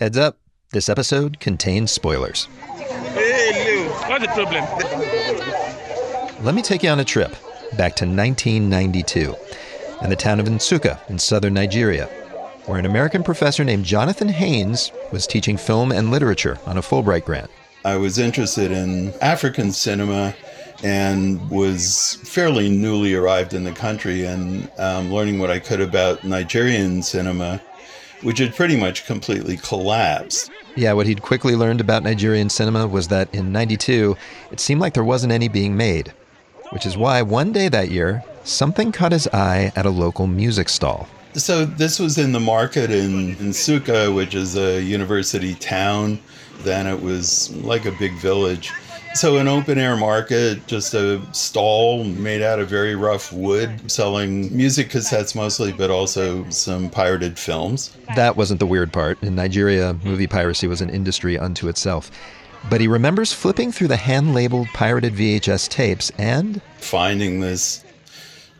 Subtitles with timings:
[0.00, 0.38] Heads up,
[0.72, 2.46] this episode contains spoilers.
[3.12, 4.64] Hey, Lou, what's the problem?
[6.42, 7.32] Let me take you on a trip
[7.76, 9.36] back to 1992
[10.00, 12.06] in the town of Nsukka in southern Nigeria,
[12.64, 17.26] where an American professor named Jonathan Haynes was teaching film and literature on a Fulbright
[17.26, 17.50] grant.
[17.84, 20.34] I was interested in African cinema
[20.82, 26.24] and was fairly newly arrived in the country and um, learning what I could about
[26.24, 27.60] Nigerian cinema,
[28.22, 30.50] which had pretty much completely collapsed.
[30.76, 34.16] Yeah, what he'd quickly learned about Nigerian cinema was that in 92,
[34.52, 36.12] it seemed like there wasn't any being made,
[36.70, 40.68] which is why one day that year, something caught his eye at a local music
[40.68, 41.08] stall.
[41.34, 46.18] So this was in the market in, in Nsukka, which is a university town.
[46.60, 48.72] Then it was like a big village.
[49.12, 54.56] So, an open air market, just a stall made out of very rough wood, selling
[54.56, 57.96] music cassettes mostly, but also some pirated films.
[58.14, 59.20] That wasn't the weird part.
[59.22, 62.10] In Nigeria, movie piracy was an industry unto itself.
[62.68, 67.84] But he remembers flipping through the hand labeled pirated VHS tapes and finding this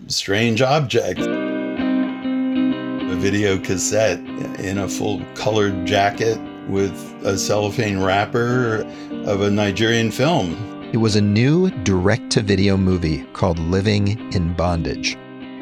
[0.09, 4.19] strange object a video cassette
[4.59, 6.93] in a full colored jacket with
[7.25, 8.85] a cellophane wrapper
[9.27, 10.89] of a Nigerian film.
[10.93, 15.17] It was a new direct to video movie called Living in Bondage.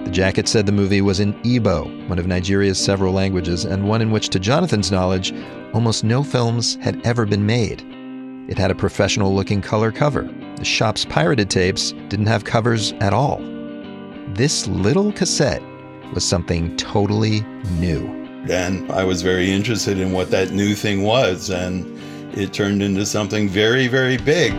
[0.04, 4.00] The jacket said the movie was in Igbo, one of Nigeria's several languages, and one
[4.00, 5.34] in which, to Jonathan's knowledge,
[5.74, 7.84] almost no films had ever been made.
[8.48, 10.22] It had a professional looking color cover.
[10.56, 13.38] The shop's pirated tapes didn't have covers at all.
[14.28, 15.62] This little cassette
[16.14, 17.40] was something totally
[17.78, 18.06] new.
[18.48, 21.97] And I was very interested in what that new thing was, and
[22.38, 24.52] it turned into something very, very big.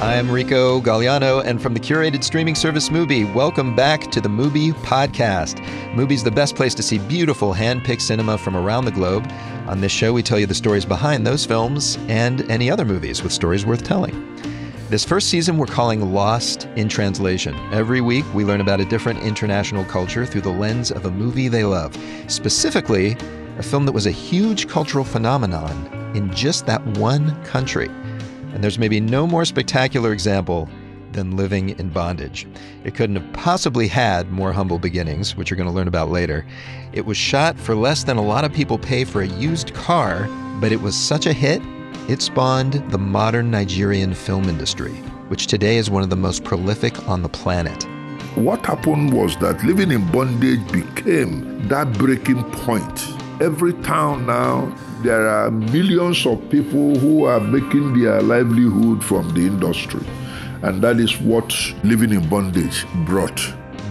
[0.00, 4.72] I'm Rico Gagliano, and from the curated streaming service Mubi, welcome back to the Mubi
[4.72, 5.58] Podcast.
[5.94, 9.28] Mubi's the best place to see beautiful hand-picked cinema from around the globe.
[9.66, 13.24] On this show, we tell you the stories behind those films and any other movies
[13.24, 14.51] with stories worth telling.
[14.92, 17.56] This first season, we're calling Lost in Translation.
[17.72, 21.48] Every week, we learn about a different international culture through the lens of a movie
[21.48, 21.96] they love.
[22.26, 23.16] Specifically,
[23.56, 27.88] a film that was a huge cultural phenomenon in just that one country.
[28.52, 30.68] And there's maybe no more spectacular example
[31.12, 32.46] than living in bondage.
[32.84, 36.44] It couldn't have possibly had more humble beginnings, which you're going to learn about later.
[36.92, 40.28] It was shot for less than a lot of people pay for a used car,
[40.60, 41.62] but it was such a hit,
[42.08, 44.92] it spawned the modern Nigerian film industry,
[45.28, 47.86] which today is one of the most prolific on the planet.
[48.34, 53.06] What happened was that living in bondage became that breaking point.
[53.40, 59.40] Every town now there are millions of people who are making their livelihood from the
[59.40, 60.06] industry.
[60.62, 61.52] And that is what
[61.82, 63.40] living in bondage brought.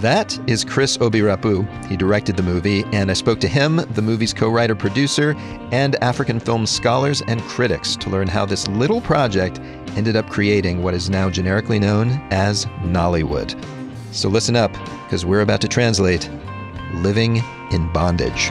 [0.02, 1.86] That is Chris Obi-Rapu.
[1.86, 5.36] He directed the movie, and I spoke to him, the movie's co writer producer,
[5.72, 9.60] and African film scholars and critics to learn how this little project
[9.96, 13.56] ended up creating what is now generically known as Nollywood.
[14.12, 14.72] So listen up,
[15.04, 16.28] because we're about to translate
[16.96, 18.50] Living in Bondage.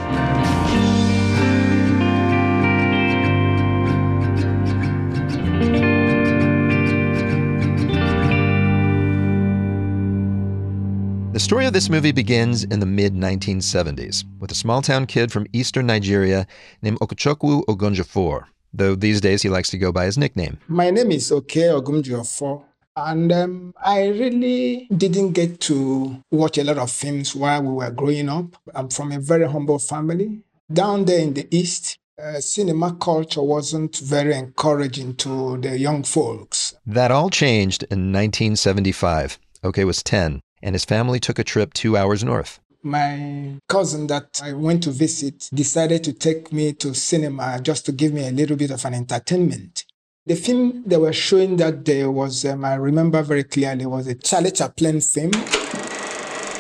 [11.41, 15.33] The story of this movie begins in the mid 1970s with a small town kid
[15.33, 16.47] from eastern Nigeria
[16.83, 20.59] named Okechukwu Ogunjiofor, though these days he likes to go by his nickname.
[20.69, 22.63] My name is Oke Ogunjiofor.
[22.95, 27.91] And um, I really didn't get to watch a lot of films while we were
[27.91, 28.55] growing up.
[28.75, 30.43] I'm from a very humble family.
[30.71, 36.75] Down there in the East, uh, cinema culture wasn't very encouraging to the young folks.
[36.87, 39.39] That all changed in 1975.
[39.65, 42.61] Oke was 10 and his family took a trip two hours north.
[42.83, 47.93] My cousin that I went to visit decided to take me to cinema just to
[47.93, 49.85] give me a little bit of an entertainment.
[50.27, 54.15] The film they were showing that day was, um, I remember very clearly, was a
[54.15, 55.33] Charlie Chaplin film.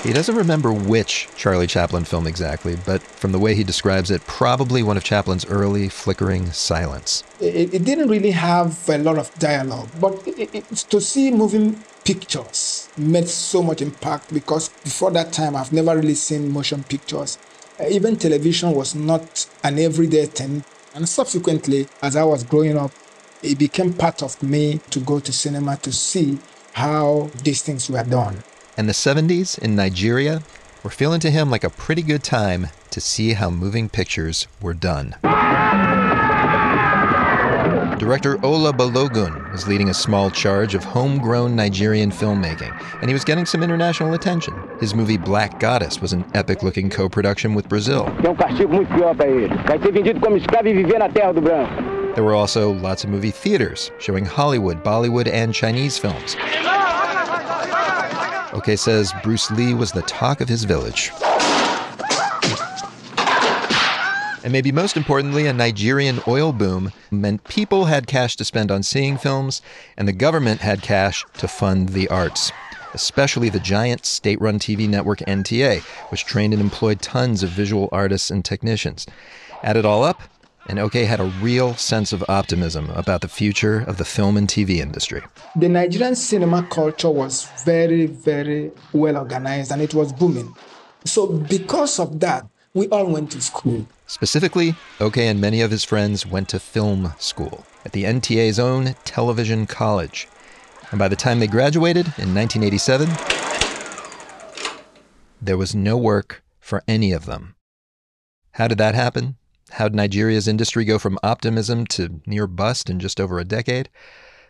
[0.02, 4.26] He doesn't remember which Charlie Chaplin film exactly, but from the way he describes it,
[4.26, 7.22] probably one of Chaplin's early flickering silents.
[7.38, 11.84] It, it didn't really have a lot of dialogue, but it, it, to see moving
[12.02, 17.36] pictures made so much impact because before that time I've never really seen motion pictures.
[17.78, 20.64] Uh, even television was not an everyday thing.
[20.94, 22.92] And subsequently, as I was growing up,
[23.42, 26.38] it became part of me to go to cinema to see
[26.72, 28.42] how these things were done.
[28.80, 30.42] And the 70s in Nigeria
[30.82, 34.72] were feeling to him like a pretty good time to see how moving pictures were
[34.72, 35.16] done.
[37.98, 43.22] Director Ola Balogun was leading a small charge of homegrown Nigerian filmmaking, and he was
[43.22, 44.54] getting some international attention.
[44.80, 48.06] His movie Black Goddess was an epic looking co production with Brazil.
[52.14, 56.34] There were also lots of movie theaters showing Hollywood, Bollywood, and Chinese films.
[58.52, 61.12] Oke says Bruce Lee was the talk of his village.
[64.42, 68.82] And maybe most importantly, a Nigerian oil boom meant people had cash to spend on
[68.82, 69.60] seeing films,
[69.96, 72.50] and the government had cash to fund the arts,
[72.94, 75.80] especially the giant state run TV network NTA,
[76.10, 79.06] which trained and employed tons of visual artists and technicians.
[79.62, 80.22] Add it all up,
[80.70, 84.46] and Oke had a real sense of optimism about the future of the film and
[84.46, 85.20] TV industry.
[85.56, 90.54] The Nigerian cinema culture was very, very well organized and it was booming.
[91.04, 93.84] So, because of that, we all went to school.
[94.06, 98.94] Specifically, Oke and many of his friends went to film school at the NTA's own
[99.04, 100.28] television college.
[100.92, 103.08] And by the time they graduated in 1987,
[105.42, 107.56] there was no work for any of them.
[108.52, 109.36] How did that happen?
[109.72, 113.88] How'd Nigeria's industry go from optimism to near bust in just over a decade?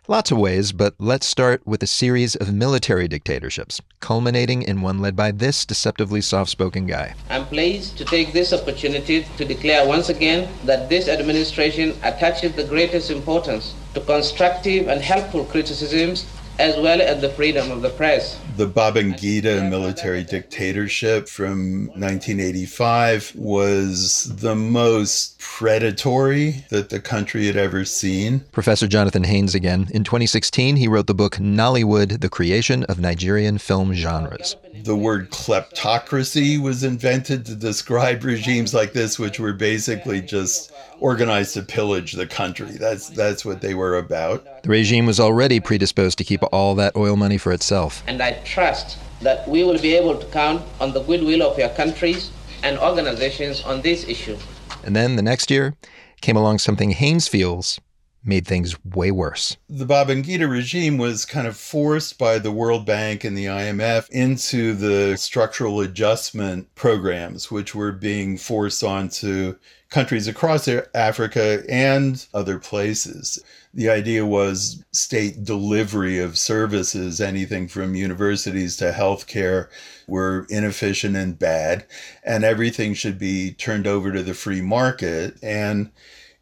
[0.07, 4.99] Lots of ways, but let's start with a series of military dictatorships, culminating in one
[4.99, 7.13] led by this deceptively soft spoken guy.
[7.29, 12.63] I'm pleased to take this opportunity to declare once again that this administration attaches the
[12.63, 16.25] greatest importance to constructive and helpful criticisms
[16.61, 18.39] as well as the freedom of the press.
[18.55, 27.83] The Babangida military dictatorship from 1985 was the most predatory that the country had ever
[27.83, 28.41] seen.
[28.51, 29.87] Professor Jonathan Haynes again.
[29.91, 34.55] In 2016, he wrote the book Nollywood The Creation of Nigerian Film Genres.
[34.83, 41.55] The word kleptocracy was invented to describe regimes like this, which were basically just organized
[41.55, 42.71] to pillage the country.
[42.71, 44.63] That's that's what they were about.
[44.63, 48.03] The regime was already predisposed to keep all that oil money for itself.
[48.07, 51.69] And I trust that we will be able to count on the goodwill of your
[51.69, 52.31] countries
[52.63, 54.37] and organizations on this issue.
[54.83, 55.75] And then the next year
[56.21, 57.79] came along something Haynes feels
[58.23, 59.57] made things way worse.
[59.67, 64.73] The Babangida regime was kind of forced by the World Bank and the IMF into
[64.73, 69.55] the structural adjustment programs, which were being forced onto
[69.91, 73.43] countries across Africa and other places.
[73.73, 79.67] The idea was state delivery of services, anything from universities to healthcare,
[80.07, 81.85] were inefficient and bad,
[82.23, 85.37] and everything should be turned over to the free market.
[85.43, 85.91] And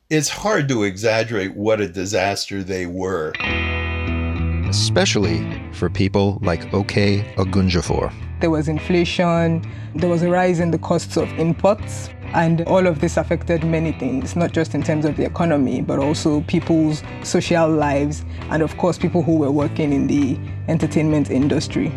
[0.09, 3.33] it's hard to exaggerate what a disaster they were.
[4.69, 8.13] Especially for people like Oke Ogunjiofor.
[8.41, 9.63] There was inflation,
[9.95, 13.91] there was a rise in the costs of imports, and all of this affected many
[13.91, 18.77] things, not just in terms of the economy, but also people's social lives, and of
[18.77, 20.37] course, people who were working in the
[20.67, 21.89] entertainment industry.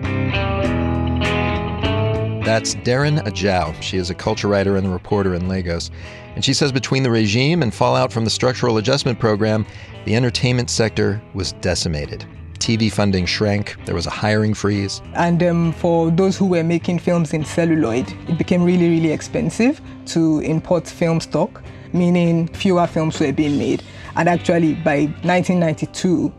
[2.44, 3.81] That's Darren Ajao.
[3.81, 5.90] She is a culture writer and reporter in Lagos.
[6.34, 9.64] And she says between the regime and fallout from the structural adjustment program,
[10.06, 12.26] the entertainment sector was decimated.
[12.62, 15.03] TV funding shrank, there was a hiring freeze.
[15.14, 19.81] And um, for those who were making films in celluloid, it became really, really expensive
[20.06, 21.61] to import film stock,
[21.93, 23.82] meaning fewer films were being made.
[24.14, 26.32] And actually, by 1992,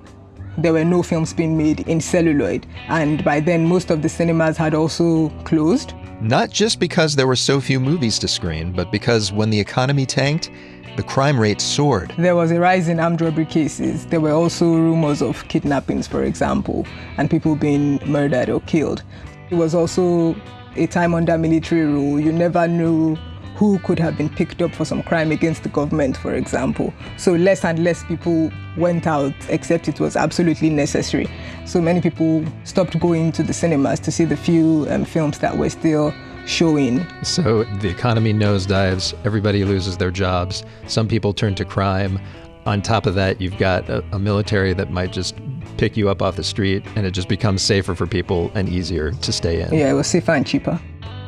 [0.58, 2.68] there were no films being made in celluloid.
[2.88, 5.94] And by then, most of the cinemas had also closed.
[6.22, 10.06] Not just because there were so few movies to screen, but because when the economy
[10.06, 10.50] tanked,
[10.96, 12.14] the crime rate soared.
[12.18, 14.06] There was a rise in armed robbery cases.
[14.06, 16.86] There were also rumors of kidnappings, for example,
[17.18, 19.04] and people being murdered or killed.
[19.50, 20.36] It was also
[20.76, 22.20] a time under military rule.
[22.20, 23.18] You never knew
[23.56, 26.94] who could have been picked up for some crime against the government, for example.
[27.18, 31.30] So less and less people went out except it was absolutely necessary.
[31.66, 35.58] So many people stopped going to the cinemas to see the few um, films that
[35.58, 36.14] were still
[36.46, 37.06] showing.
[37.24, 42.20] So the economy nosedives, everybody loses their jobs, some people turn to crime.
[42.66, 45.36] On top of that, you've got a, a, military that might just
[45.78, 49.12] pick you up off the street, and it just becomes safer for people and easier
[49.12, 49.74] to stay in.
[49.74, 50.80] Yeah, it was safer and cheaper.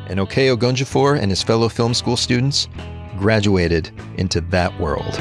[0.08, 2.68] And Oke Ogunjiofor and his fellow film school students
[3.18, 5.14] graduated into that world.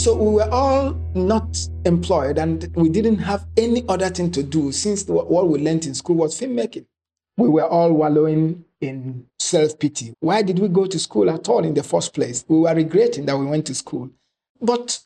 [0.00, 4.72] So we were all not employed and we didn't have any other thing to do
[4.72, 6.86] since what we learned in school was filmmaking.
[7.36, 10.14] We were all wallowing in self pity.
[10.20, 12.44] Why did we go to school at all in the first place?
[12.48, 14.10] We were regretting that we went to school.
[14.60, 14.98] But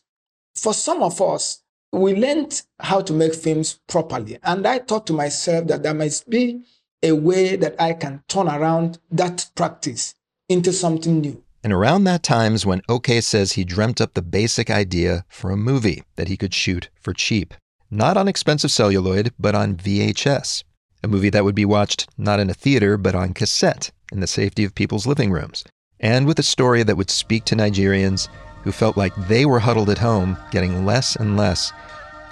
[0.55, 1.61] for some of us,
[1.91, 4.37] we learned how to make films properly.
[4.43, 6.63] And I thought to myself that there must be
[7.01, 10.15] a way that I can turn around that practice
[10.49, 11.43] into something new.
[11.63, 15.49] And around that time is when Oke says he dreamt up the basic idea for
[15.49, 17.53] a movie that he could shoot for cheap.
[17.89, 20.63] Not on expensive celluloid, but on VHS.
[21.03, 24.27] A movie that would be watched not in a theater, but on cassette in the
[24.27, 25.63] safety of people's living rooms.
[25.99, 28.27] And with a story that would speak to Nigerians
[28.65, 31.71] who felt like they were huddled at home, getting less and less,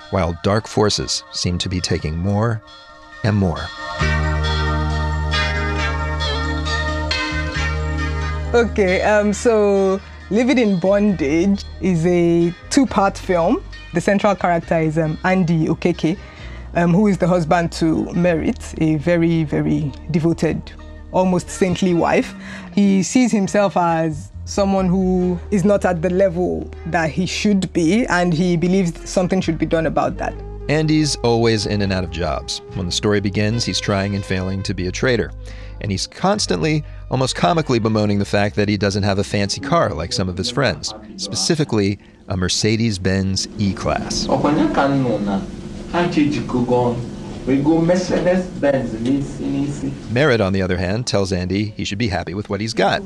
[0.09, 2.61] while dark forces seemed to be taking more
[3.23, 3.61] and more.
[8.53, 13.63] Okay, um, so Living in Bondage is a two part film.
[13.93, 16.17] The central character is um, Andy Okeke,
[16.73, 20.71] um, who is the husband to Merit, a very, very devoted,
[21.11, 22.33] almost saintly wife.
[22.73, 28.05] He sees himself as someone who is not at the level that he should be,
[28.07, 30.33] and he believes something should be done about that.
[30.69, 32.61] Andy's always in and out of jobs.
[32.75, 35.31] When the story begins, he's trying and failing to be a trader.
[35.81, 39.89] And he's constantly, almost comically, bemoaning the fact that he doesn't have a fancy car
[39.89, 44.25] like some of his friends, specifically a Mercedes Benz E Class.
[50.11, 53.01] Merit, on the other hand, tells Andy he should be happy with what he's got.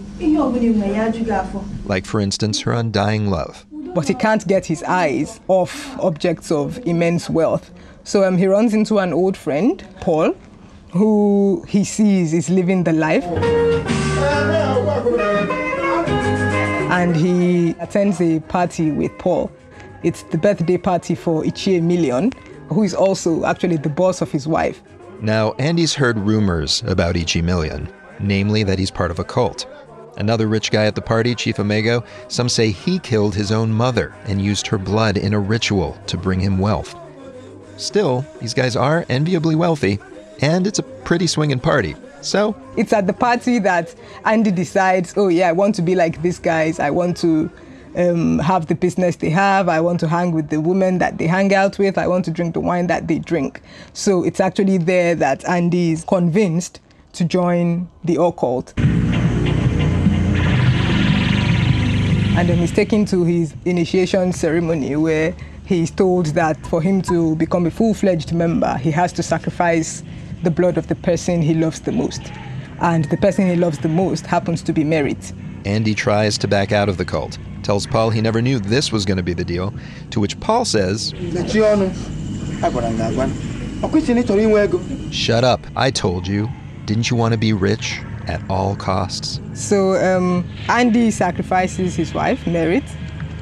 [1.86, 3.66] Like, for instance, her undying love.
[3.72, 7.72] But he can't get his eyes off objects of immense wealth.
[8.04, 10.36] So um, he runs into an old friend, Paul,
[10.92, 13.24] who he sees is living the life.
[16.92, 19.52] And he attends a party with Paul.
[20.04, 22.32] It's the birthday party for Ichie Million,
[22.70, 24.82] who is also actually the boss of his wife.
[25.22, 29.66] Now, Andy's heard rumors about Ichie Million, namely that he's part of a cult.
[30.18, 34.16] Another rich guy at the party, Chief Omego, some say he killed his own mother
[34.26, 36.96] and used her blood in a ritual to bring him wealth.
[37.78, 40.00] Still, these guys are enviably wealthy,
[40.42, 41.96] and it's a pretty swinging party.
[42.22, 43.94] So, it's at the party that
[44.26, 46.80] Andy decides, oh, yeah, I want to be like these guys.
[46.80, 47.52] I want to
[47.98, 49.68] um, have the business they have.
[49.68, 51.98] I want to hang with the women that they hang out with.
[51.98, 53.62] I want to drink the wine that they drink.
[53.94, 56.80] So it's actually there that Andy is convinced
[57.14, 58.74] to join the occult.
[62.38, 65.36] And then he's taken to his initiation ceremony where
[65.66, 70.04] he's told that for him to become a full fledged member, he has to sacrifice
[70.44, 72.22] the blood of the person he loves the most.
[72.80, 75.34] And the person he loves the most happens to be Merit.
[75.66, 79.04] Andy tries to back out of the cult, tells Paul he never knew this was
[79.04, 79.74] going to be the deal,
[80.12, 81.14] to which Paul says,
[85.12, 86.48] Shut up, I told you.
[86.86, 89.42] Didn't you want to be rich at all costs?
[89.54, 92.86] So um, Andy sacrifices his wife, Merit,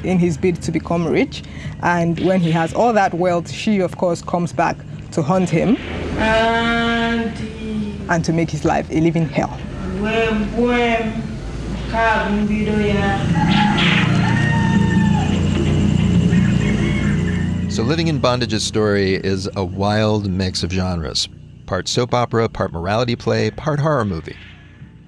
[0.04, 1.44] in his bid to become rich.
[1.84, 4.76] And when he has all that wealth, she, of course, comes back
[5.12, 5.78] to hunt him
[6.18, 7.96] Andy.
[8.10, 9.56] and to make his life a living hell.
[10.00, 11.36] Bwem, bwem.
[17.76, 21.28] So, Living in Bondage's story is a wild mix of genres
[21.66, 24.38] part soap opera, part morality play, part horror movie.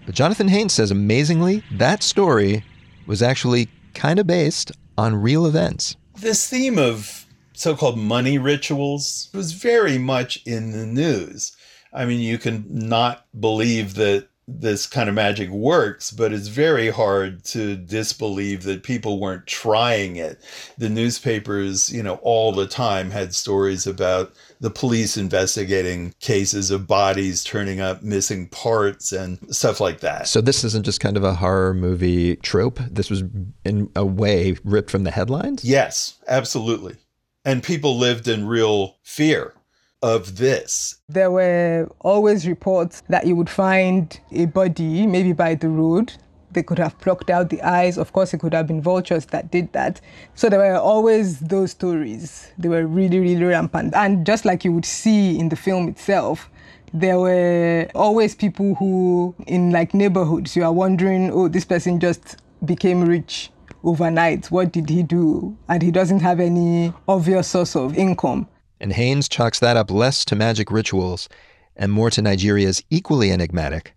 [0.06, 2.66] But Jonathan Haynes says amazingly, that story
[3.06, 5.96] was actually kind of based on real events.
[6.20, 11.56] This theme of so called money rituals was very much in the news.
[11.94, 16.90] I mean, you can not believe that this kind of magic works, but it's very
[16.90, 20.40] hard to disbelieve that people weren't trying it.
[20.78, 26.88] The newspapers, you know, all the time had stories about the police investigating cases of
[26.88, 30.28] bodies turning up missing parts and stuff like that.
[30.28, 32.80] So, this isn't just kind of a horror movie trope.
[32.90, 33.24] This was,
[33.66, 35.66] in a way, ripped from the headlines?
[35.66, 36.96] Yes, absolutely.
[37.44, 39.54] And people lived in real fear
[40.02, 41.00] of this.
[41.10, 46.14] There were always reports that you would find a body, maybe by the road.
[46.52, 47.98] They could have plucked out the eyes.
[47.98, 50.00] Of course, it could have been vultures that did that.
[50.34, 52.52] So there were always those stories.
[52.58, 53.94] They were really, really rampant.
[53.96, 56.50] And just like you would see in the film itself,
[56.94, 62.38] there were always people who, in like neighborhoods, you are wondering, oh, this person just
[62.64, 63.52] became rich
[63.84, 64.50] overnight.
[64.50, 65.58] What did he do?
[65.68, 68.48] And he doesn't have any obvious source of income.
[68.80, 71.28] And Haynes chalks that up less to magic rituals
[71.76, 73.96] and more to Nigeria's equally enigmatic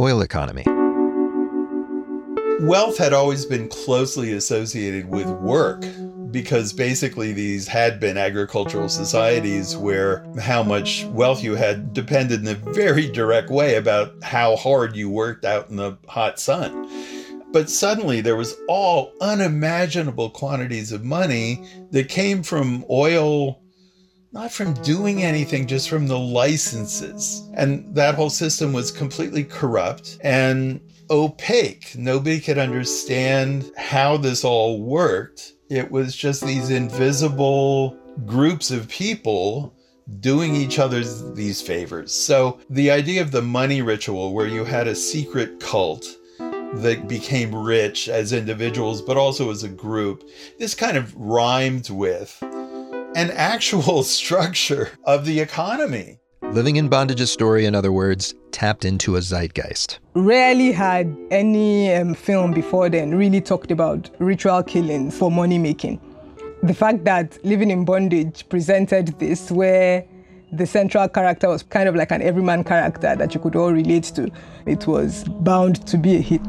[0.00, 0.64] oil economy.
[2.60, 5.84] Wealth had always been closely associated with work
[6.30, 12.48] because basically these had been agricultural societies where how much wealth you had depended in
[12.48, 16.88] a very direct way about how hard you worked out in the hot sun.
[17.52, 23.60] But suddenly there was all unimaginable quantities of money that came from oil
[24.34, 27.48] not from doing anything, just from the licenses.
[27.54, 30.18] And that whole system was completely corrupt.
[30.22, 31.94] And opaque.
[31.96, 35.52] Nobody could understand how this all worked.
[35.70, 39.72] It was just these invisible groups of people
[40.18, 42.12] doing each other's these favors.
[42.12, 46.06] So the idea of the money ritual where you had a secret cult
[46.38, 52.42] that became rich as individuals but also as a group, this kind of rhymed with
[53.14, 56.18] an actual structure of the economy.
[56.52, 59.98] Living in Bondage's story, in other words, tapped into a zeitgeist.
[60.14, 66.00] Rarely had any um, film before then really talked about ritual killing for money making.
[66.62, 70.04] The fact that Living in Bondage presented this, where
[70.52, 74.04] the central character was kind of like an everyman character that you could all relate
[74.14, 74.30] to,
[74.66, 76.42] it was bound to be a hit.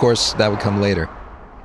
[0.00, 1.02] Course, that would come later.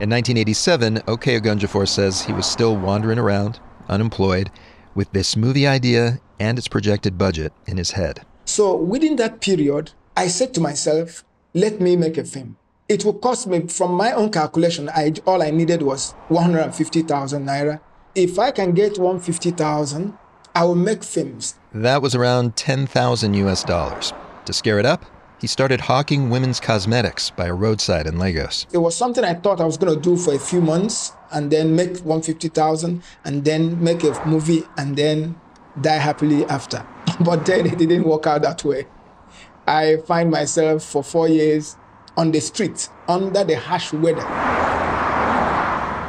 [0.02, 4.52] In 1987, Oke Ogunjiofor says he was still wandering around, unemployed,
[4.94, 8.26] with this movie idea and its projected budget in his head.
[8.44, 11.24] So within that period, I said to myself,
[11.54, 12.58] let me make a film.
[12.90, 17.80] It will cost me, from my own calculation, I, all I needed was 150,000 naira.
[18.16, 20.14] If I can get 150,000,
[20.54, 21.56] I will make films.
[21.74, 24.12] That was around 10,000 US dollars.
[24.44, 25.06] To scare it up,
[25.40, 28.66] he started hawking women's cosmetics by a roadside in Lagos.
[28.72, 31.52] It was something I thought I was going to do for a few months and
[31.52, 35.36] then make 150,000 and then make a movie and then
[35.82, 36.86] die happily after.
[37.20, 38.88] but then it didn't work out that way.
[39.68, 41.76] I find myself for four years
[42.18, 44.26] on the street under the harsh weather.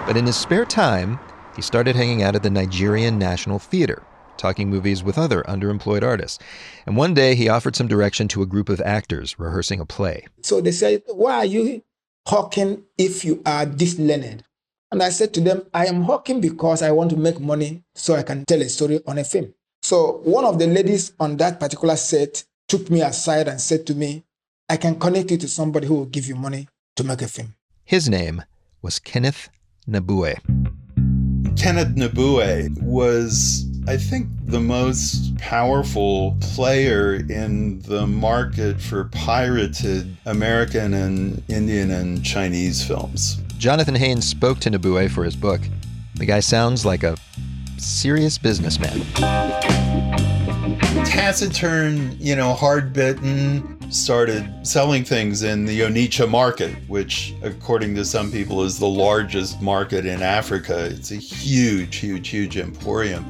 [0.06, 1.18] But in his spare time,
[1.56, 4.02] he started hanging out at the Nigerian National Theater,
[4.38, 6.38] talking movies with other underemployed artists.
[6.86, 10.26] And one day he offered some direction to a group of actors rehearsing a play.
[10.42, 11.82] So they said, Why are you
[12.26, 14.44] hawking if you are this learned?
[14.92, 18.14] And I said to them, I am hawking because I want to make money so
[18.14, 19.52] I can tell a story on a film.
[19.82, 23.94] So one of the ladies on that particular set took me aside and said to
[23.94, 24.24] me,
[24.68, 27.54] I can connect you to somebody who will give you money to make a film.
[27.84, 28.42] His name
[28.82, 29.48] was Kenneth
[29.88, 30.38] Nnebue.
[31.56, 40.92] Kenneth Nnebue was, I think, the most powerful player in the market for pirated American
[40.92, 43.36] and Indian and Chinese films.
[43.58, 45.60] Jonathan Haynes spoke to Nnebue for his book.
[46.16, 47.16] The guy sounds like a
[47.76, 49.00] serious businessman.
[51.04, 58.04] Taciturn, you know, hard bitten, started selling things in the Onitsha market, which, according to
[58.04, 60.86] some people, is the largest market in Africa.
[60.86, 63.24] It's a huge, huge, huge emporium.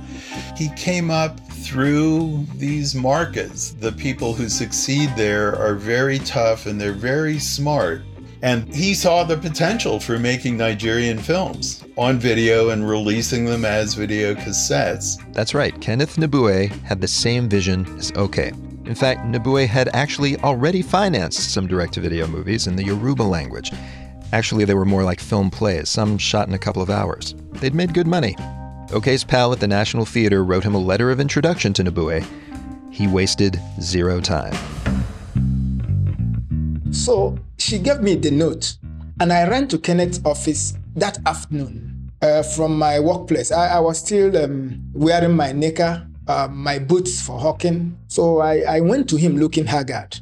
[0.56, 3.72] He came up through these markets.
[3.72, 8.02] The people who succeed there are very tough and they're very smart.
[8.42, 13.94] And he saw the potential for making Nigerian films on video and releasing them as
[13.94, 15.16] video cassettes.
[15.32, 18.52] That's right, Kenneth Nnebue had the same vision as Oke.
[18.86, 23.24] In fact, Nnebue had actually already financed some direct to video movies in the Yoruba
[23.24, 23.72] language.
[24.32, 27.34] Actually, they were more like film plays, some shot in a couple of hours.
[27.54, 28.36] They'd made good money.
[28.92, 32.24] Oke's pal at the National Theater wrote him a letter of introduction to Nnebue.
[32.92, 34.54] He wasted zero time.
[36.92, 38.76] So she gave me the note,
[39.18, 43.50] and I ran to Kenneth's office that afternoon uh, from my workplace.
[43.50, 47.98] I, I was still um, wearing my knicker uh, my boots for hawking.
[48.08, 50.18] So I, I went to him looking haggard.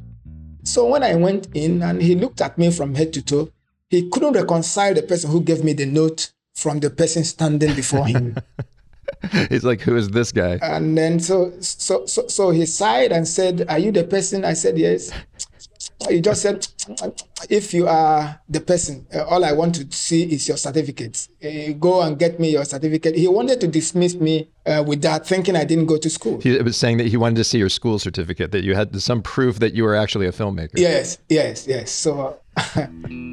[0.62, 3.50] So when I went in and he looked at me from head to toe,
[3.88, 8.06] he couldn't reconcile the person who gave me the note from the person standing before
[8.06, 8.36] him.
[9.48, 13.26] He's like, "Who is this guy?" And then so so so so he sighed and
[13.26, 15.10] said, "Are you the person?" I said, "Yes."
[16.08, 16.66] He just said,
[17.48, 21.28] if you are the person, uh, all I want to see is your certificate.
[21.42, 23.14] Uh, go and get me your certificate.
[23.14, 26.40] He wanted to dismiss me uh, with that, thinking I didn't go to school.
[26.40, 29.22] He was saying that he wanted to see your school certificate, that you had some
[29.22, 30.72] proof that you were actually a filmmaker.
[30.74, 31.90] Yes, yes, yes.
[31.90, 32.38] So,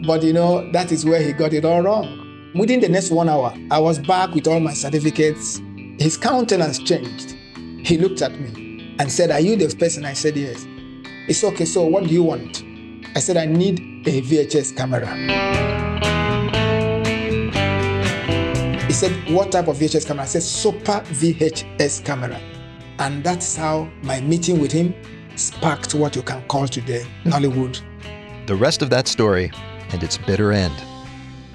[0.06, 2.28] but you know, that is where he got it all wrong.
[2.56, 5.62] Within the next one hour, I was back with all my certificates.
[6.00, 7.36] His countenance changed.
[7.86, 10.06] He looked at me and said, Are you the person?
[10.06, 10.66] I said, Yes.
[11.28, 12.64] It's okay, so what do you want?
[13.16, 15.06] I said, I need a VHS camera.
[18.88, 20.24] He said, What type of VHS camera?
[20.24, 22.42] I said, Super VHS camera.
[22.98, 24.96] And that's how my meeting with him
[25.36, 27.82] sparked what you can call today Nollywood.
[28.48, 29.52] The rest of that story
[29.92, 30.74] and its bitter end.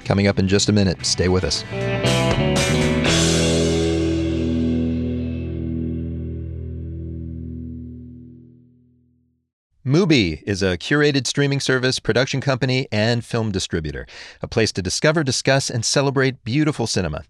[0.05, 1.05] Coming up in just a minute.
[1.05, 1.65] Stay with us.
[9.87, 14.05] Mubi is a curated streaming service, production company, and film distributor,
[14.43, 17.23] a place to discover, discuss, and celebrate beautiful cinema.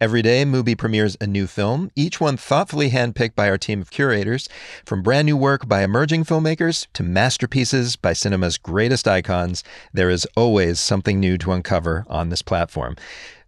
[0.00, 3.92] Every day, Mubi premieres a new film, each one thoughtfully handpicked by our team of
[3.92, 4.48] curators,
[4.84, 9.62] from brand new work by emerging filmmakers to masterpieces by cinema's greatest icons.
[9.92, 12.96] There is always something new to uncover on this platform.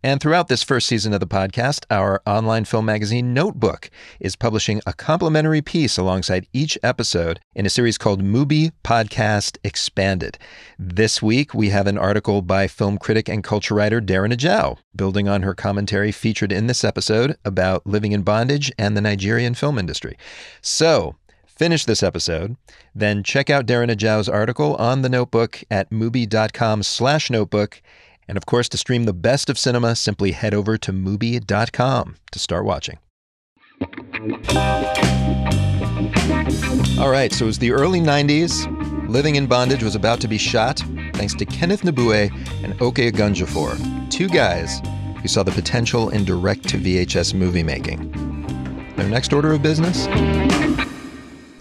[0.04, 3.88] And throughout this first season of the podcast, our online film magazine Notebook
[4.20, 10.36] is publishing a complementary piece alongside each episode in a series called Mubi Podcast Expanded.
[10.78, 15.26] This week, we have an article by film critic and culture writer Darren Ajao, building
[15.26, 19.78] on her commentary featured in this episode about living in bondage and the Nigerian film
[19.78, 20.18] industry.
[20.60, 22.58] So, finish this episode,
[22.94, 27.80] then check out Darren Ajao's article on the notebook at mubi.com slash notebook
[28.28, 32.38] and of course, to stream the best of cinema, simply head over to Mubi.com to
[32.38, 32.98] start watching.
[36.98, 39.08] All right, so it was the early 90s.
[39.08, 40.82] Living in Bondage was about to be shot
[41.14, 44.80] thanks to Kenneth Nnebue and Oke Ogunjiofor, two guys
[45.20, 48.10] who saw the potential in direct to VHS movie making.
[48.96, 50.06] Their next order of business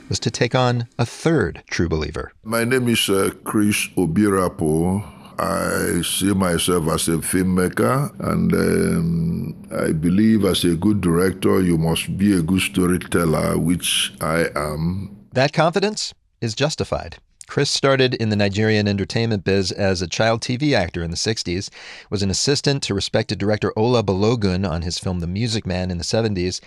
[0.09, 2.31] was to take on a third true believer.
[2.43, 5.22] My name is uh, Chris Obi-Rapu.
[5.39, 11.77] I see myself as a filmmaker, and um, I believe as a good director, you
[11.77, 15.15] must be a good storyteller, which I am.
[15.33, 17.17] That confidence is justified.
[17.47, 21.69] Chris started in the Nigerian entertainment biz as a child TV actor in the 60s,
[22.09, 25.97] was an assistant to respected director Ola Balogun on his film The Music Man in
[25.97, 26.61] the 70s,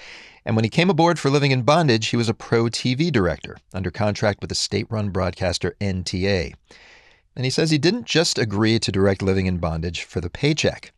[0.44, 3.56] and when he came aboard for Living in Bondage, he was a pro TV director
[3.74, 6.54] under contract with the state run broadcaster NTA.
[7.36, 10.92] And he says he didn't just agree to direct Living in Bondage for the paycheck.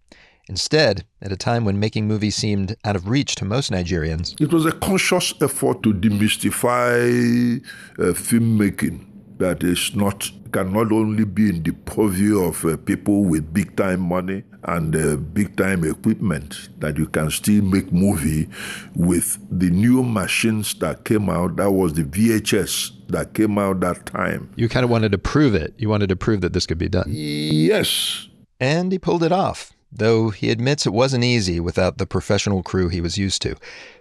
[0.48, 4.51] Instead, at a time when making movies seemed out of reach to most Nigerians, it
[4.51, 7.62] was a conscious effort to demystify
[7.98, 9.05] uh, filmmaking
[9.38, 13.77] that is not can not only be in the purview of uh, people with big
[13.77, 18.48] time money and uh, big time equipment that you can still make movie
[18.94, 21.57] with the new machines that came out.
[21.57, 24.51] That was the VHS that came out that time.
[24.57, 25.74] You kind of wanted to prove it.
[25.77, 27.07] You wanted to prove that this could be done.
[27.09, 28.29] Yes.
[28.61, 32.88] And he pulled it off though he admits it wasn't easy without the professional crew
[32.88, 33.57] he was used to.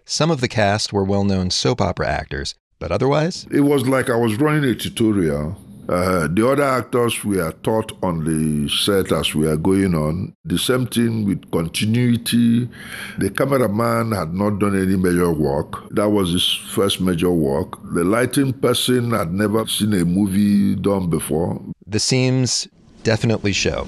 [0.06, 4.16] Some of the cast were well-known soap opera actors but otherwise it was like i
[4.16, 5.58] was running a tutorial
[5.90, 10.36] uh, the other actors were taught on the set as we are going on.
[10.44, 12.70] The same thing with continuity.
[13.18, 15.88] The cameraman had not done any major work.
[15.92, 17.82] That was his first major work.
[17.94, 21.62] The lighting person had never seen a movie done before.
[21.86, 22.68] The seams
[23.04, 23.88] definitely show.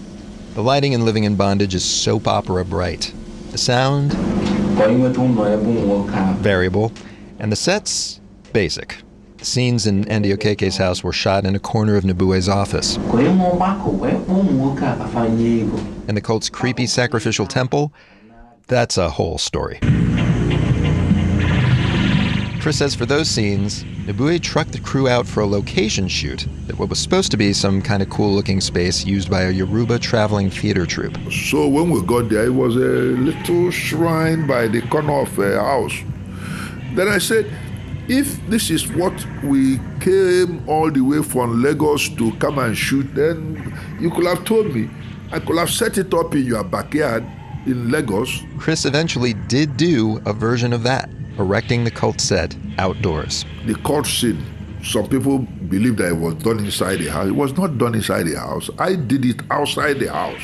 [0.54, 3.14] The lighting in Living in Bondage is soap opera bright.
[3.52, 4.14] The sound
[6.42, 6.92] variable,
[7.40, 8.22] and the sets
[8.54, 9.02] basic.
[9.42, 12.98] Scenes in Andy Okeke's house were shot in a corner of Nnebue's office.
[16.08, 17.94] And the cult's creepy sacrificial temple,
[18.68, 19.80] that's a whole story.
[22.62, 26.78] Chris says for those scenes, Nnebue trucked the crew out for a location shoot at
[26.78, 29.98] what was supposed to be some kind of cool looking space used by a Yoruba
[29.98, 31.18] traveling theater troupe.
[31.32, 35.58] So when we got there, it was a little shrine by the corner of a
[35.58, 35.94] house.
[36.96, 37.50] Then I said,
[38.10, 43.14] if this is what we came all the way from Lagos to come and shoot,
[43.14, 43.56] then
[44.00, 44.90] you could have told me.
[45.32, 47.24] I could have set it up in your backyard
[47.68, 48.42] in Lagos.
[48.58, 53.46] Chris eventually did do a version of that, erecting the cult set outdoors.
[53.68, 54.44] The cult scene,
[54.84, 57.28] some people believe that it was done inside the house.
[57.28, 58.72] It was not done inside the house.
[58.80, 60.42] I did it outside the house.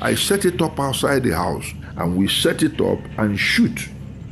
[0.00, 3.88] I set it up outside the house, and we set it up and shoot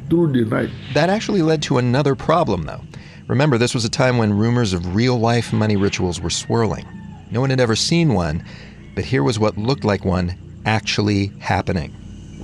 [0.09, 0.71] through the night.
[0.95, 2.83] That actually led to another problem, though.
[3.29, 6.87] Remember, this was a time when rumors of real life money rituals were swirling.
[7.31, 8.45] No one had ever seen one,
[8.95, 11.95] but here was what looked like one actually happening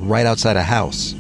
[0.03, 1.14] right outside a house.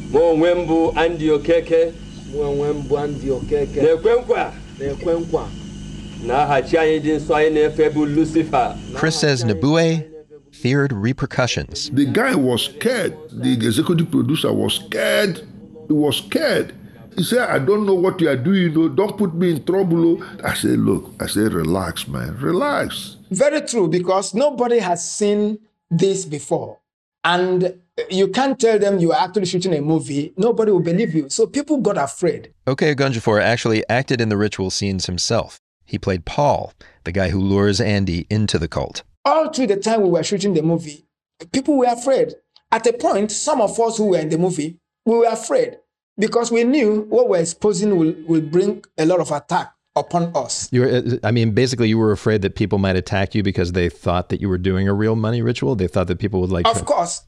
[8.94, 10.12] Chris says Nnebue
[10.52, 11.90] feared repercussions.
[11.90, 13.16] The guy was scared.
[13.30, 15.46] The executive producer was scared
[15.92, 16.74] he was scared.
[17.16, 18.88] He said, I don't know what you are doing, though.
[18.88, 20.22] don't put me in trouble.
[20.22, 20.36] Oh.
[20.42, 23.16] I said, Look, I said, relax, man, relax.
[23.30, 25.58] Very true, because nobody has seen
[25.90, 26.78] this before.
[27.24, 27.78] And
[28.10, 31.28] you can't tell them you are actually shooting a movie, nobody will believe you.
[31.28, 32.52] So people got afraid.
[32.66, 35.60] Oke, Ogunjiofor actually acted in the ritual scenes himself.
[35.84, 36.72] He played Paul,
[37.04, 39.02] the guy who lures Andy into the cult.
[39.26, 41.04] All through the time we were shooting the movie,
[41.52, 42.34] people were afraid.
[42.72, 45.78] At a point, some of us who were in the movie, we were afraid
[46.18, 50.68] because we knew what we're exposing will, will bring a lot of attack upon us.
[50.72, 53.72] You were, uh, I mean, basically, you were afraid that people might attack you because
[53.72, 55.74] they thought that you were doing a real money ritual.
[55.74, 56.66] They thought that people would like.
[56.66, 57.22] Of course,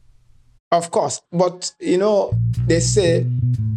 [0.72, 2.32] Of course, but you know,
[2.66, 3.26] they say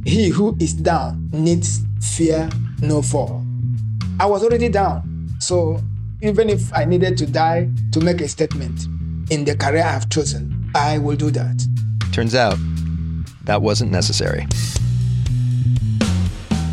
[0.05, 2.49] he who is down needs fear
[2.81, 3.45] no fall.
[4.19, 5.79] I was already down, so
[6.23, 8.87] even if I needed to die to make a statement
[9.29, 11.63] in the career I have chosen, I will do that.
[12.11, 12.57] Turns out
[13.47, 14.45] that wasn't necessary.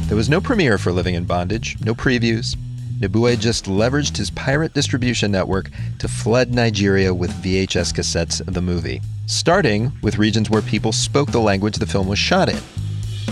[0.09, 2.57] There was no premiere for Living in Bondage, no previews.
[3.01, 8.63] Nnebue just leveraged his pirate distribution network to flood Nigeria with VHS cassettes of the
[8.63, 12.57] movie, starting with regions where people spoke the language the film was shot in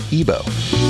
[0.09, 0.82] Igbo.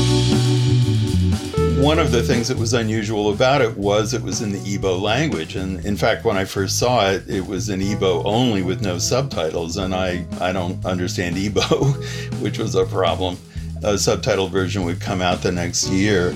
[1.84, 5.02] One of the things that was unusual about it was it was in the Igbo
[5.02, 5.58] language.
[5.58, 8.98] And in fact, when I first saw it, it was in Igbo only with no
[8.98, 9.76] subtitles.
[9.76, 11.94] And I, I don't understand Igbo,
[12.42, 13.38] which was a problem.
[13.80, 16.34] A subtitled version would come out the next year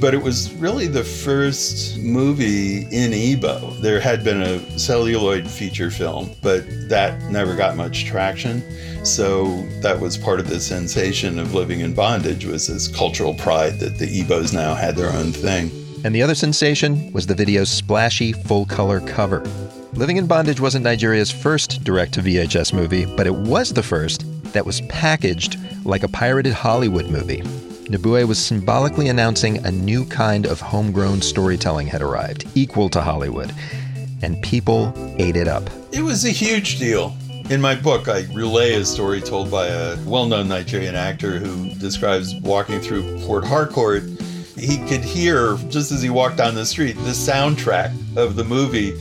[0.00, 3.80] but it was really the first movie in Igbo.
[3.80, 8.62] There had been a celluloid feature film, but that never got much traction.
[9.04, 13.78] So that was part of the sensation of living in bondage was this cultural pride
[13.80, 15.70] that the Igbos now had their own thing.
[16.04, 19.40] And the other sensation was the video's splashy full color cover.
[19.94, 24.24] Living in Bondage wasn't Nigeria's first direct to VHS movie, but it was the first
[24.52, 27.42] that was packaged like a pirated Hollywood movie.
[27.88, 33.54] Nnebue was symbolically announcing a new kind of homegrown storytelling had arrived, equal to Hollywood.
[34.22, 35.70] And people ate it up.
[35.92, 37.16] It was a huge deal.
[37.48, 41.68] In my book, I relay a story told by a well known Nigerian actor who
[41.76, 44.02] describes walking through Port Harcourt.
[44.58, 48.94] He could hear, just as he walked down the street, the soundtrack of the movie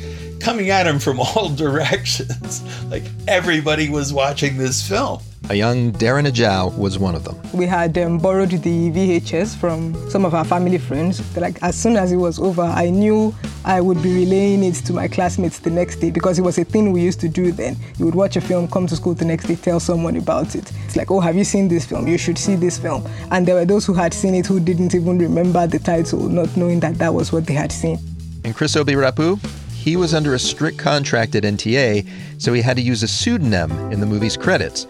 [0.46, 2.62] coming at him from all directions.
[2.92, 5.20] like everybody was watching this film.
[5.50, 7.36] A young Darren Ajao was one of them.
[7.52, 11.36] We had um, borrowed the VHS from some of our family friends.
[11.36, 14.94] Like as soon as it was over, I knew I would be relaying it to
[14.94, 17.76] my classmates the next day because it was a thing we used to do then.
[17.98, 20.72] You would watch a film, come to school the next day, tell someone about it.
[20.86, 22.08] It's like, oh, have you seen this film?
[22.08, 23.04] You should see this film.
[23.32, 26.56] And there were those who had seen it who didn't even remember the title, not
[26.56, 27.98] knowing that that was what they had seen.
[28.44, 29.40] And Chris Obi-Rapu,
[29.86, 32.08] he was under a strict contract at NTA,
[32.42, 34.88] so he had to use a pseudonym in the movie's credits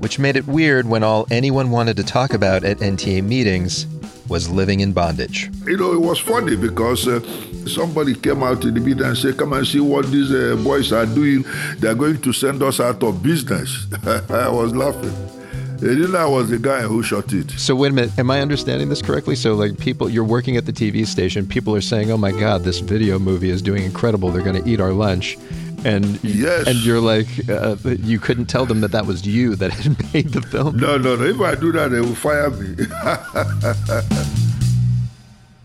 [0.00, 3.86] which made it weird when all anyone wanted to talk about at NTA meetings
[4.28, 5.50] was living in bondage.
[5.64, 7.20] You know, it was funny because uh,
[7.66, 10.92] somebody came out in the meeting and said, Come and see what these uh, boys
[10.92, 11.46] are doing.
[11.78, 13.86] They're going to send us out of business.
[14.28, 15.43] I was laughing.
[15.84, 17.50] They didn't I was the guy who shot it.
[17.50, 19.36] So wait a minute, am I understanding this correctly?
[19.36, 21.46] So like people, you're working at the TV station.
[21.46, 24.30] People are saying, "Oh my God, this video movie is doing incredible.
[24.30, 25.36] They're going to eat our lunch."
[25.84, 26.66] and yes.
[26.66, 30.30] and you're like uh, you couldn't tell them that that was you that had made
[30.30, 30.78] the film.
[30.78, 31.24] No, no, no.
[31.24, 32.86] If I do that, they will fire me.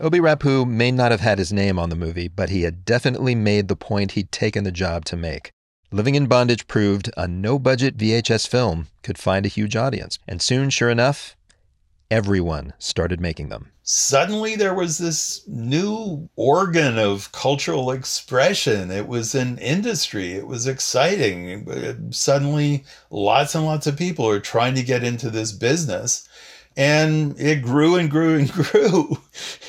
[0.02, 3.68] Obi-Rapu may not have had his name on the movie, but he had definitely made
[3.68, 5.52] the point he'd taken the job to make.
[5.92, 10.20] Living in Bondage proved a no budget VHS film could find a huge audience.
[10.28, 11.34] And soon, sure enough,
[12.12, 13.72] everyone started making them.
[13.82, 18.92] Suddenly, there was this new organ of cultural expression.
[18.92, 20.34] It was an industry.
[20.34, 22.12] It was exciting.
[22.12, 26.28] Suddenly, lots and lots of people are trying to get into this business.
[26.76, 29.18] And it grew and grew and grew,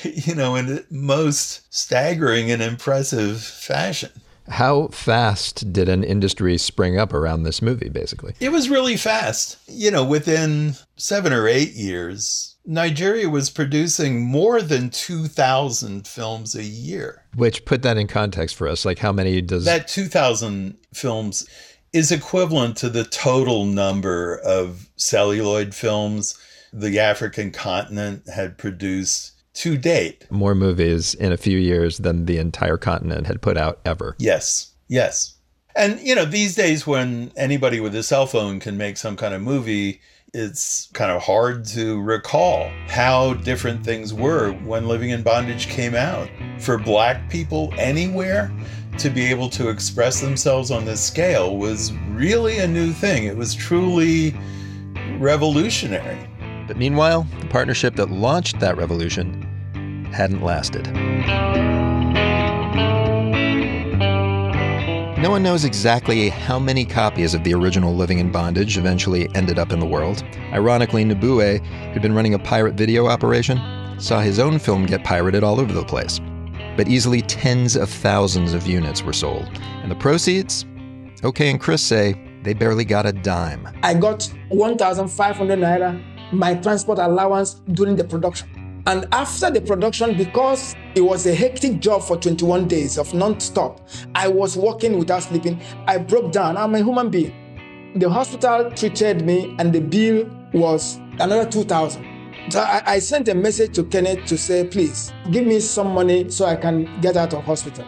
[0.04, 4.21] you know, in the most staggering and impressive fashion.
[4.48, 8.34] How fast did an industry spring up around this movie, basically?
[8.40, 9.58] It was really fast.
[9.68, 16.64] You know, within seven or eight years, Nigeria was producing more than 2,000 films a
[16.64, 17.24] year.
[17.34, 18.84] Which put that in context for us.
[18.84, 19.64] Like, how many does.
[19.64, 21.48] That 2,000 films
[21.92, 26.38] is equivalent to the total number of celluloid films
[26.72, 30.26] the African continent had produced to date.
[30.30, 34.16] More movies in a few years than the entire continent had put out ever.
[34.18, 35.36] Yes, yes.
[35.74, 39.34] And, you know, these days when anybody with a cell phone can make some kind
[39.34, 40.00] of movie,
[40.34, 45.94] it's kind of hard to recall how different things were when Living in Bondage came
[45.94, 46.28] out.
[46.58, 48.50] For black people anywhere,
[48.98, 53.24] to be able to express themselves on this scale was really a new thing.
[53.24, 54.34] It was truly
[55.18, 56.28] revolutionary.
[56.72, 59.42] But meanwhile, the partnership that launched that revolution
[60.10, 60.90] hadn't lasted.
[65.18, 69.58] No one knows exactly how many copies of the original Living in Bondage eventually ended
[69.58, 70.24] up in the world.
[70.54, 73.60] Ironically, Nnebue, who'd been running a pirate video operation,
[74.00, 76.20] saw his own film get pirated all over the place.
[76.78, 79.46] But easily tens of thousands of units were sold.
[79.82, 80.64] And the proceeds?
[81.22, 83.68] Oke and Chris say they barely got a dime.
[83.82, 88.48] I got 1,500 naira my transport allowance during the production.
[88.86, 93.88] And after the production, because it was a hectic job for 21 days of non-stop,
[94.14, 95.60] I was working without sleeping.
[95.86, 96.56] I broke down.
[96.56, 97.92] I'm a human being.
[97.96, 102.12] The hospital treated me, and the bill was another 2000
[102.48, 106.28] so I, I sent a message to Kenneth to say, please give me some money
[106.28, 107.86] so I can get out of hospital.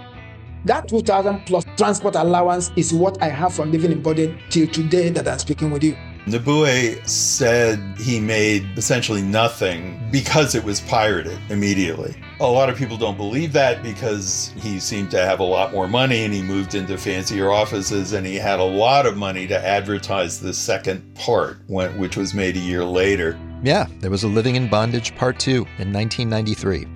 [0.65, 5.11] That 2000 plus transport allowance is what I have from living in bondage till today
[5.11, 5.97] that I'm speaking with you.
[6.27, 12.17] Nnebue said he made essentially nothing because it was pirated immediately.
[12.41, 15.87] A lot of people don't believe that because he seemed to have a lot more
[15.87, 19.59] money and he moved into fancier offices and he had a lot of money to
[19.59, 23.39] advertise the second part, which was made a year later.
[23.63, 26.87] Yeah, there was a Living in Bondage Part 2 in 1993.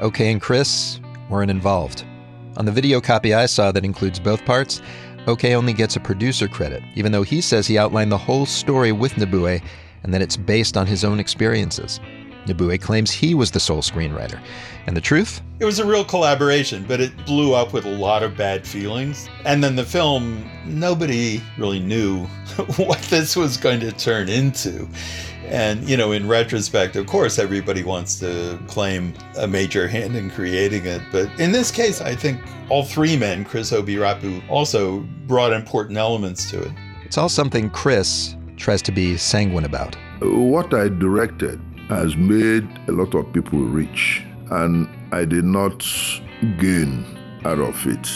[0.00, 2.04] Oke and Chris weren't involved.
[2.56, 4.80] On the video copy I saw that includes both parts,
[5.26, 8.92] Oke only gets a producer credit, even though he says he outlined the whole story
[8.92, 9.62] with Nnebue
[10.02, 11.98] and that it's based on his own experiences.
[12.44, 14.38] Nnebue claims he was the sole screenwriter.
[14.86, 15.40] And the truth?
[15.60, 19.30] It was a real collaboration, but it blew up with a lot of bad feelings.
[19.46, 22.24] And then the film, nobody really knew
[22.76, 24.86] what this was going to turn into.
[25.46, 30.30] And, you know, in retrospect, of course, everybody wants to claim a major hand in
[30.30, 31.02] creating it.
[31.12, 36.50] But in this case, I think all three men, Chris Obi-Rapu, also brought important elements
[36.50, 36.72] to it.
[37.04, 39.96] It's all something Chris tries to be sanguine about.
[40.20, 45.86] What I directed has made a lot of people rich, and I did not
[46.58, 47.04] gain
[47.44, 48.08] out of it.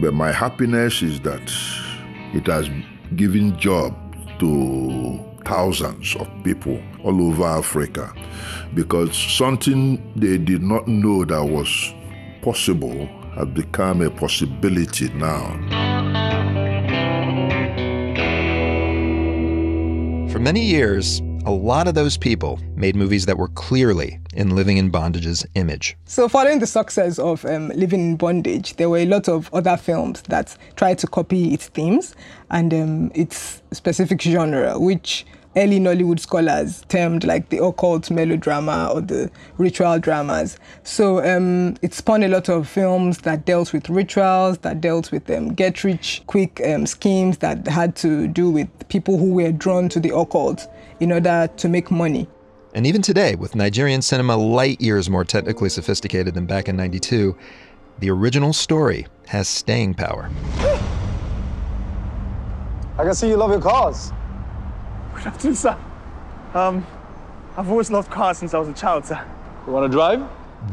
[0.00, 1.52] But my happiness is that
[2.32, 2.70] it has
[3.16, 3.94] given job
[4.38, 8.12] to thousands of people all over Africa
[8.74, 11.94] because something they did not know that was
[12.42, 15.46] possible has become a possibility now.
[20.30, 24.78] For many years, a lot of those people made movies that were clearly in Living
[24.78, 25.96] in Bondage's image.
[26.04, 29.76] So, following the success of um, Living in Bondage, there were a lot of other
[29.76, 32.16] films that tried to copy its themes
[32.50, 35.24] and um, its specific genre, which
[35.56, 40.58] early Nollywood scholars termed like the occult melodrama or the ritual dramas.
[40.82, 45.30] So um, it spawned a lot of films that dealt with rituals, that dealt with
[45.30, 49.88] um, get rich quick um, schemes that had to do with people who were drawn
[49.90, 50.66] to the occult
[51.00, 52.28] in order to make money.
[52.74, 57.36] And even today, with Nigerian cinema light years more technically sophisticated than back in 92,
[58.00, 60.30] the original story has staying power.
[62.98, 64.12] I can see you love your cars.
[65.14, 65.78] Good afternoon, sir.
[66.54, 66.86] Um,
[67.56, 69.22] I've always loved cars since I was a child, sir.
[69.66, 70.22] You want to drive?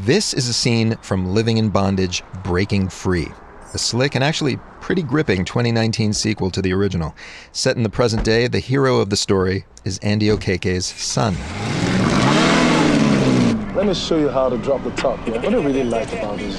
[0.00, 3.28] This is a scene from Living in Bondage Breaking Free,
[3.74, 7.14] a slick and actually pretty gripping 2019 sequel to the original.
[7.52, 11.34] Set in the present day, the hero of the story is Andy Okeke's son.
[13.74, 15.18] Let me show you how to drop the top.
[15.26, 15.42] Yeah?
[15.42, 16.52] What I really like about it,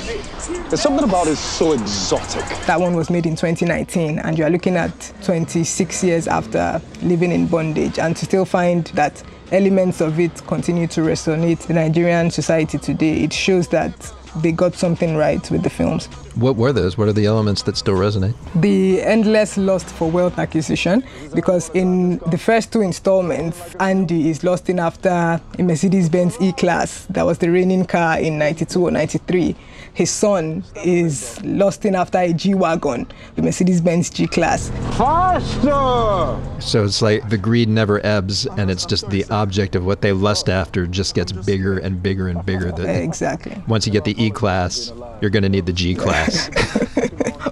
[0.69, 2.43] there's something about it so exotic.
[2.65, 7.31] That one was made in 2019, and you are looking at 26 years after living
[7.31, 9.23] in bondage, and to still find that
[9.53, 13.23] elements of it continue to resonate in Nigerian society today.
[13.23, 16.07] It shows that they got something right with the films.
[16.35, 16.97] What were those?
[16.97, 18.35] What are the elements that still resonate?
[18.61, 24.79] The endless lust for wealth acquisition, because in the first two installments, Andy is lusting
[24.79, 29.55] after a Mercedes Benz E Class that was the reigning car in 92 or 93.
[29.95, 34.67] His son is lusting after a G Wagon, the Mercedes Benz G Class.
[34.97, 36.37] Faster!
[36.61, 40.11] So it's like the greed never ebbs, and it's just the object of what they
[40.11, 42.73] lust after just gets bigger and bigger and bigger.
[42.85, 43.55] exactly.
[43.69, 46.49] Once you get the E Class, you're going to need the G Class.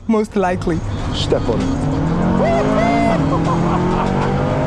[0.09, 0.79] Most likely.
[1.13, 1.93] Step on it.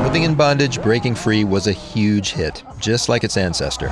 [0.02, 3.90] Living in Bondage, Breaking Free was a huge hit, just like its ancestor.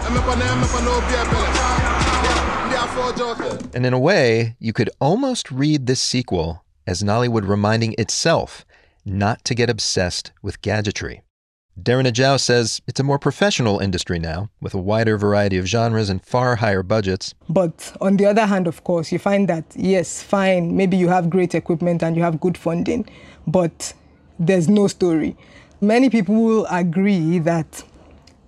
[3.75, 8.65] And in a way, you could almost read this sequel as Nollywood reminding itself
[9.05, 11.23] not to get obsessed with gadgetry.
[11.79, 16.09] Darren Ajao says it's a more professional industry now, with a wider variety of genres
[16.09, 17.35] and far higher budgets.
[17.49, 21.29] But on the other hand, of course, you find that, yes, fine, maybe you have
[21.29, 23.07] great equipment and you have good funding,
[23.47, 23.93] but
[24.39, 25.37] there's no story.
[25.83, 27.85] Many people will agree that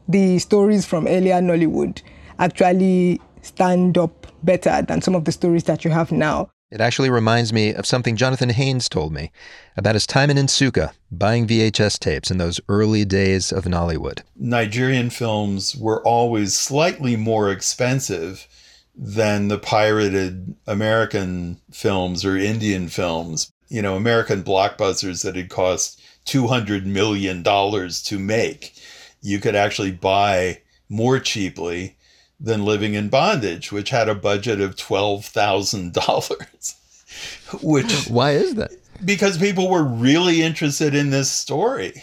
[0.09, 2.01] the stories from earlier Nollywood
[2.39, 6.51] actually stand up better than some of the stories that you have now.
[6.71, 9.31] It actually reminds me of something Jonathan Haynes told me
[9.77, 14.23] about his time in Nsukka buying VHS tapes in those early days of Nollywood.
[14.35, 18.49] Nigerian films were always slightly more expensive
[18.97, 23.53] than the pirated American films or Indian films.
[23.69, 28.75] You know, American blockbusters that had cost $200 million to make,
[29.21, 31.97] you could actually buy more cheaply
[32.39, 36.77] than living in bondage, which had a budget of twelve thousand dollars.
[37.63, 38.73] Which why is that?
[39.05, 42.03] because people were really interested in this story.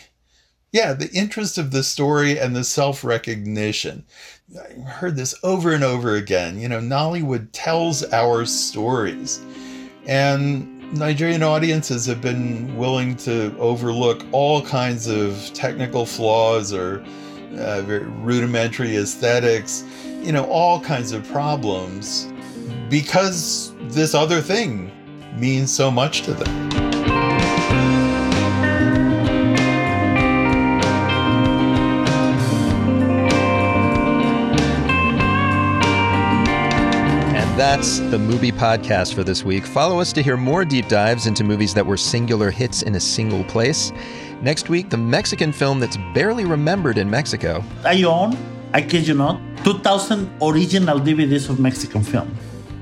[0.71, 4.05] Yeah, the interest of the story and the self recognition.
[4.57, 6.59] I heard this over and over again.
[6.59, 9.39] You know, Nollywood tells our stories.
[10.05, 17.03] And Nigerian audiences have been willing to overlook all kinds of technical flaws or
[17.57, 19.83] uh, very rudimentary aesthetics,
[20.23, 22.31] you know, all kinds of problems
[22.89, 24.89] because this other thing
[25.37, 26.47] means so much to them.
[37.35, 39.65] And that's the Mubi podcast for this week.
[39.65, 42.99] Follow us to hear more deep dives into movies that were singular hits in a
[42.99, 43.91] single place.
[44.41, 47.63] Next week, the Mexican film that's barely remembered in Mexico.
[47.85, 48.37] Are you own,
[48.75, 52.35] I kid you not, 2,000 original DVDs of Mexican film.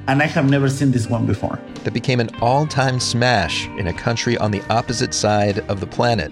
[0.08, 1.60] And I have never seen this one before.
[1.84, 5.88] That became an all time smash in a country on the opposite side of the
[5.88, 6.32] planet.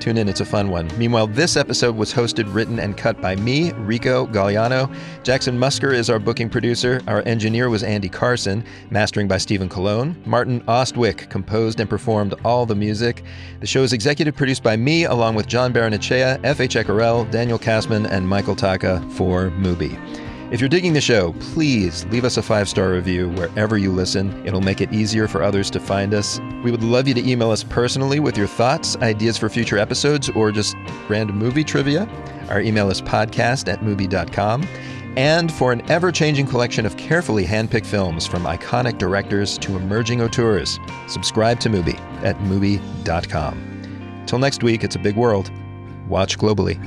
[0.00, 0.90] Tune in, it's a fun one.
[0.96, 4.92] Meanwhile, this episode was hosted, written, and cut by me, Rico Gagliano.
[5.22, 7.02] Jackson Musker is our booking producer.
[7.06, 10.20] Our engineer was Andy Carson, mastering by Stephen Cologne.
[10.24, 13.22] Martin Ostwick composed and performed all the music.
[13.60, 16.76] The show is executive produced by me, along with John Baranachea, F.H.
[16.76, 20.29] Eckerell, Daniel Kassman, and Michael Taka for Mubi.
[20.50, 24.44] If you're digging the show, please leave us a five star review wherever you listen.
[24.44, 26.40] It'll make it easier for others to find us.
[26.64, 30.28] We would love you to email us personally with your thoughts, ideas for future episodes,
[30.30, 30.76] or just
[31.08, 32.08] random movie trivia.
[32.48, 34.66] Our email is podcast at mubi.com.
[35.16, 40.20] And for an ever changing collection of carefully handpicked films from iconic directors to emerging
[40.20, 40.78] auteurs,
[41.08, 44.24] subscribe to Mubi at Mubi.com.
[44.26, 45.50] Till next week, it's a big world.
[46.08, 46.78] Watch globally.